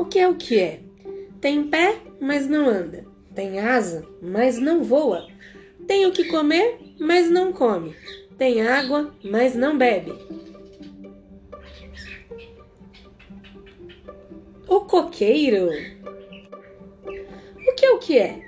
[0.00, 0.80] O que é o que é?
[1.42, 3.04] Tem pé, mas não anda.
[3.34, 5.28] Tem asa, mas não voa.
[5.86, 7.94] Tem o que comer, mas não come.
[8.38, 10.14] Tem água, mas não bebe.
[14.66, 15.68] O coqueiro.
[17.68, 18.40] O que é o que é?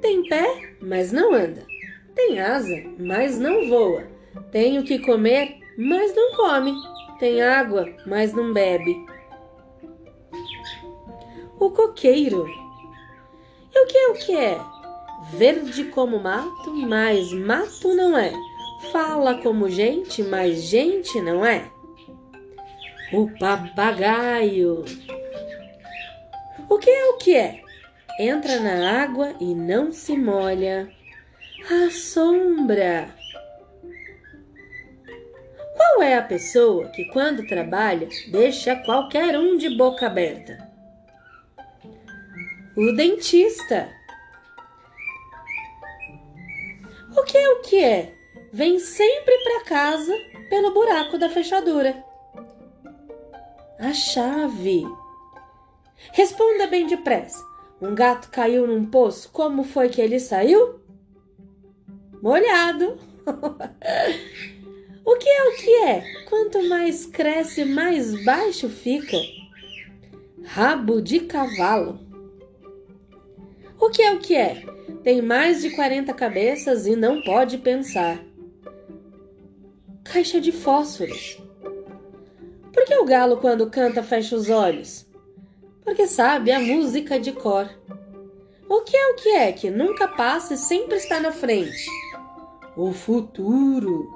[0.00, 1.66] Tem pé, mas não anda.
[2.14, 4.04] Tem asa, mas não voa.
[4.50, 6.72] Tem o que comer, mas não come.
[7.18, 9.13] Tem água, mas não bebe.
[11.64, 12.46] O coqueiro.
[13.74, 14.60] E o que é o que é?
[15.32, 18.34] Verde como mato, mas mato não é.
[18.92, 21.66] Fala como gente, mas gente não é.
[23.14, 24.84] O papagaio.
[26.68, 27.62] O que é o que é?
[28.20, 30.92] Entra na água e não se molha.
[31.70, 33.08] A sombra.
[35.74, 40.73] Qual é a pessoa que, quando trabalha, deixa qualquer um de boca aberta?
[42.76, 43.88] O dentista.
[47.16, 48.14] O que é o que é?
[48.54, 50.16] vem sempre para casa
[50.48, 52.04] pelo buraco da fechadura.
[53.80, 54.84] A chave.
[56.12, 57.42] Responda bem depressa.
[57.82, 60.78] Um gato caiu num poço, como foi que ele saiu?
[62.22, 62.96] Molhado.
[65.04, 66.24] o que é o que é?
[66.28, 69.16] Quanto mais cresce, mais baixo fica.
[70.44, 71.98] Rabo de cavalo.
[73.84, 74.64] O que é o que é?
[75.02, 78.18] Tem mais de 40 cabeças e não pode pensar
[80.02, 81.38] caixa de fósforos.
[82.72, 85.06] Por que o galo, quando canta, fecha os olhos?
[85.82, 87.68] Porque sabe a música de cor.
[88.66, 91.86] O que é o que é que nunca passa e sempre está na frente?
[92.74, 94.10] O futuro.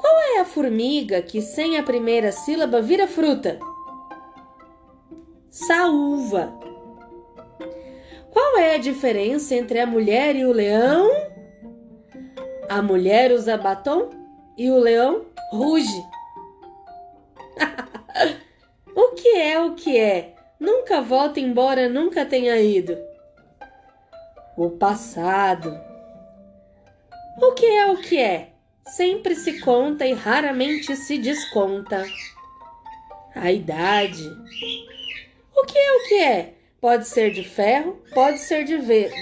[0.00, 3.58] Qual é a formiga que sem a primeira sílaba vira fruta?
[5.50, 6.67] Saúva.
[8.58, 11.08] Qual é a diferença entre a mulher e o leão?
[12.68, 14.10] A mulher usa batom
[14.56, 16.02] e o leão ruge.
[18.96, 20.34] o que é o que é?
[20.58, 22.98] Nunca volta embora, nunca tenha ido.
[24.56, 25.72] O passado.
[27.40, 28.48] O que é o que é?
[28.88, 32.04] Sempre se conta e raramente se desconta.
[33.36, 34.26] A idade.
[35.54, 36.57] O que é o que é?
[36.80, 39.12] Pode ser de ferro, pode ser de ver.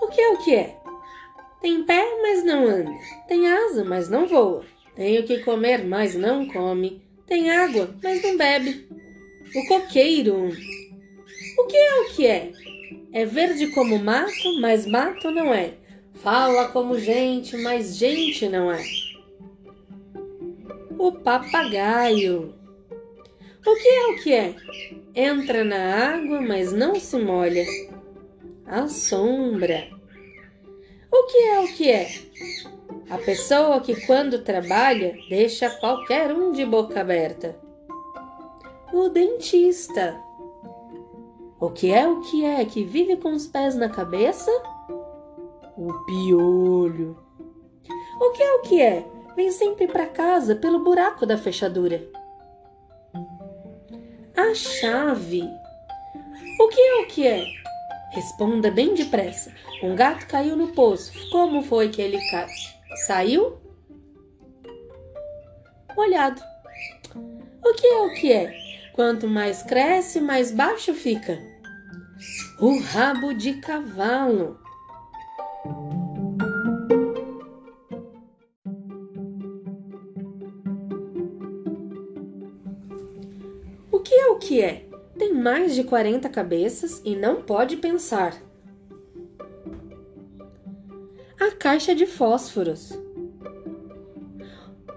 [0.00, 0.76] O que é o que é?
[1.60, 2.90] Tem pé, mas não anda.
[3.28, 4.64] Tem asa, mas não voa.
[4.96, 7.02] Tem o que comer, mas não come.
[7.26, 8.88] Tem água, mas não bebe.
[9.54, 10.50] O coqueiro.
[11.58, 12.52] O que é o que é?
[13.12, 15.74] É verde como mato, mas mato não é.
[16.14, 18.82] Fala como gente, mas gente não é.
[20.98, 22.54] O papagaio.
[23.64, 24.54] O que é o que é?
[25.14, 27.64] Entra na água, mas não se molha.
[28.66, 29.88] A sombra.
[31.12, 32.08] O que é o que é?
[33.08, 37.56] A pessoa que, quando trabalha, deixa qualquer um de boca aberta.
[38.92, 40.18] O dentista.
[41.60, 44.50] O que é o que é que vive com os pés na cabeça?
[45.76, 47.16] O piolho.
[48.20, 49.06] O que é o que é?
[49.36, 52.02] Vem sempre para casa pelo buraco da fechadura.
[54.36, 55.42] A chave.
[56.58, 57.44] O que é o que é?
[58.12, 59.52] Responda bem depressa.
[59.82, 61.12] Um gato caiu no poço.
[61.30, 62.46] Como foi que ele ca...
[63.06, 63.58] saiu?
[65.94, 66.40] Molhado.
[67.62, 68.54] O que é o que é?
[68.94, 71.38] Quanto mais cresce, mais baixo fica.
[72.58, 74.58] O rabo de cavalo.
[84.42, 84.84] Que é
[85.16, 88.34] tem mais de 40 cabeças e não pode pensar.
[91.38, 92.90] A caixa de fósforos.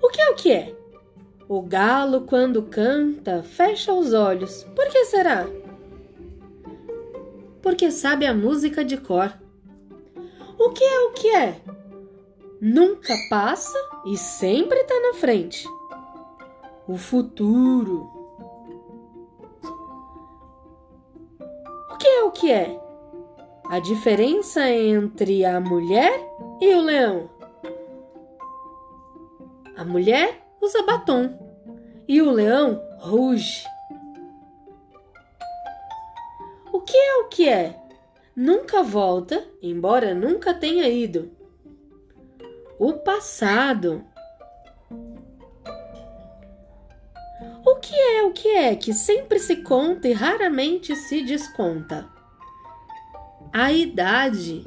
[0.00, 0.76] O que é o que é?
[1.48, 4.64] O galo, quando canta, fecha os olhos.
[4.76, 5.46] Por que será?
[7.60, 9.32] Porque sabe a música de cor.
[10.58, 11.60] O que é o que é?
[12.60, 15.66] Nunca passa e sempre está na frente.
[16.86, 18.21] o futuro.
[22.34, 22.80] Que é?
[23.66, 26.12] A diferença entre a mulher
[26.60, 27.30] e o leão.
[29.76, 31.38] A mulher usa batom
[32.06, 33.64] e o leão ruge.
[36.72, 37.80] O que é o que é?
[38.34, 41.30] Nunca volta, embora nunca tenha ido.
[42.78, 44.04] O passado.
[47.64, 52.11] O que é o que é que sempre se conta e raramente se desconta?
[53.52, 54.64] A idade.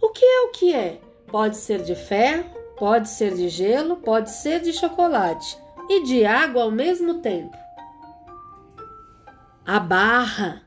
[0.00, 1.00] O que é o que é?
[1.28, 5.56] Pode ser de ferro, pode ser de gelo, pode ser de chocolate
[5.88, 7.56] e de água ao mesmo tempo.
[9.64, 10.62] A barra.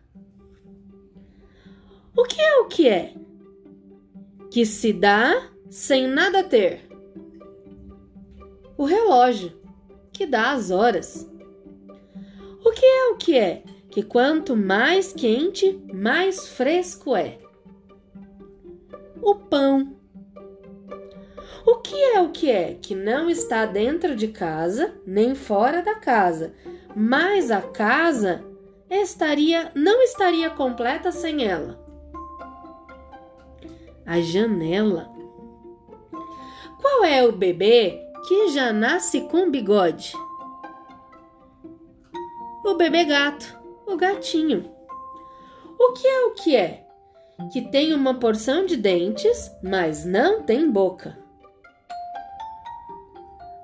[2.15, 3.13] O que é o que é?
[4.49, 6.87] Que se dá sem nada ter.
[8.77, 9.59] O relógio
[10.13, 11.29] que dá as horas.
[12.63, 13.63] O que é o que é?
[13.89, 17.37] Que quanto mais quente, mais fresco é.
[19.21, 19.95] O pão.
[21.65, 22.75] O que é o que é?
[22.75, 26.53] Que não está dentro de casa, nem fora da casa,
[26.95, 28.45] mas a casa
[28.89, 31.77] estaria não estaria completa sem ela.
[34.05, 35.11] A janela.
[36.79, 40.13] Qual é o bebê que já nasce com bigode?
[42.63, 43.56] O bebê gato,
[43.87, 44.69] o gatinho.
[45.79, 46.85] O que é o que é?
[47.51, 51.17] Que tem uma porção de dentes, mas não tem boca.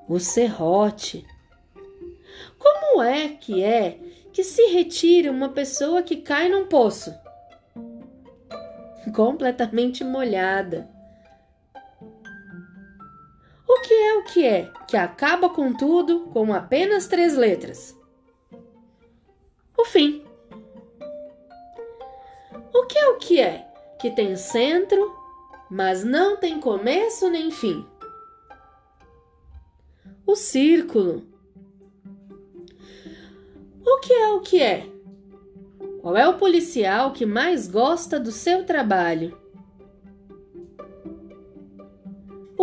[0.08, 1.26] O serrote.
[2.58, 4.00] Como é que é
[4.32, 7.14] que se retira uma pessoa que cai num poço?
[9.14, 10.90] Completamente molhada.
[13.68, 17.96] O que é o que é que acaba com tudo com apenas três letras?
[19.78, 20.24] O fim.
[22.74, 23.68] O que é o que é
[24.00, 25.16] que tem centro,
[25.70, 27.86] mas não tem começo nem fim?
[30.26, 31.24] O círculo.
[33.86, 34.90] O que é o que é?
[36.02, 39.42] Qual é o policial que mais gosta do seu trabalho?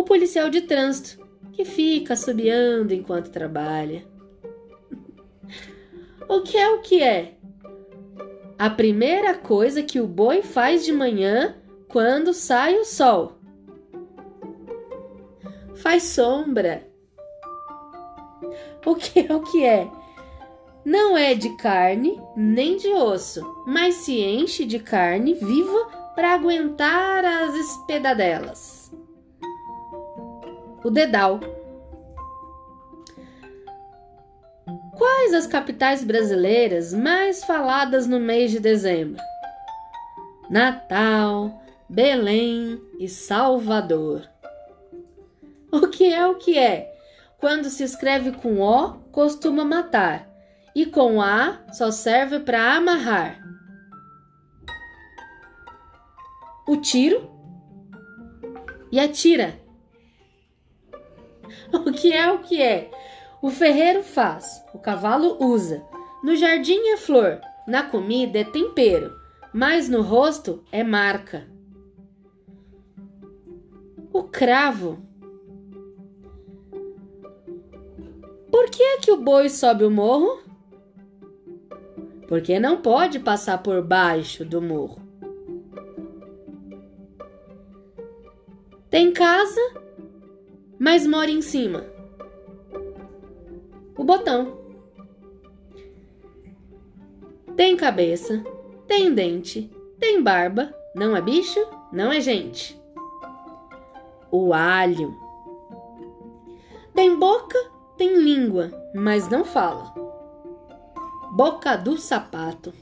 [0.01, 1.23] o policial de trânsito,
[1.53, 4.03] que fica assobiando enquanto trabalha.
[6.31, 7.33] O que é o que é?
[8.57, 11.55] A primeira coisa que o boi faz de manhã
[11.89, 13.33] quando sai o sol.
[15.75, 16.87] Faz sombra.
[18.85, 19.91] O que é o que é?
[20.85, 27.25] Não é de carne nem de osso, mas se enche de carne viva para aguentar
[27.25, 28.81] as espedadelas
[30.83, 31.39] o dedal.
[35.01, 39.19] Quais as capitais brasileiras mais faladas no mês de dezembro?
[40.47, 41.59] Natal,
[41.89, 44.29] Belém e Salvador.
[45.71, 46.93] O que é o que é?
[47.39, 50.29] Quando se escreve com O, costuma matar,
[50.75, 53.41] e com A só serve para amarrar.
[56.67, 57.27] O tiro
[58.91, 59.59] e a tira
[61.73, 62.91] O que é o que é?
[63.41, 65.83] O ferreiro faz, o cavalo usa.
[66.23, 69.15] No jardim é flor, na comida é tempero,
[69.51, 71.47] mas no rosto é marca.
[74.13, 74.99] O cravo.
[78.51, 80.43] Por que é que o boi sobe o morro?
[82.27, 85.01] Porque não pode passar por baixo do morro.
[88.89, 89.81] Tem casa
[90.83, 91.85] mas mora em cima.
[94.11, 94.57] Botão.
[97.55, 98.43] Tem cabeça,
[98.85, 102.77] tem dente, tem barba, não é bicho, não é gente.
[104.29, 105.17] O alho.
[106.93, 107.57] Tem boca,
[107.95, 109.93] tem língua, mas não fala.
[111.31, 112.73] Boca do sapato.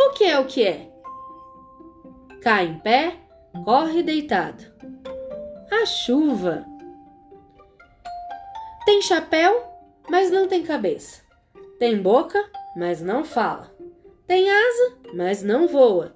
[0.00, 0.90] O que é o que é?
[2.40, 3.18] Cai em pé,
[3.62, 4.64] corre deitado
[5.70, 6.64] a chuva.
[8.84, 9.62] Tem chapéu,
[10.10, 11.22] mas não tem cabeça.
[11.78, 12.38] Tem boca,
[12.76, 13.74] mas não fala.
[14.26, 16.14] Tem asa, mas não voa.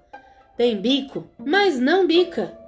[0.55, 2.59] Tem bico, mas não bica.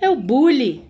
[0.00, 0.84] É o bully.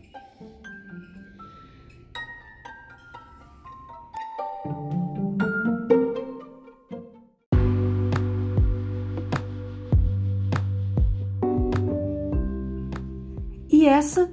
[13.70, 14.32] E essa